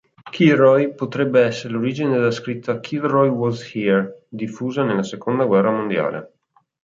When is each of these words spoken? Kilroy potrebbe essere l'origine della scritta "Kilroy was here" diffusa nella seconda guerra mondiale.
Kilroy 0.31 0.95
potrebbe 0.95 1.43
essere 1.43 1.73
l'origine 1.73 2.13
della 2.13 2.31
scritta 2.31 2.79
"Kilroy 2.79 3.27
was 3.29 3.61
here" 3.71 4.23
diffusa 4.27 4.83
nella 4.83 5.03
seconda 5.03 5.45
guerra 5.45 5.69
mondiale. 5.69 6.33